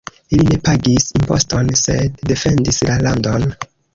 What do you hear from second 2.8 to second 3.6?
la landon.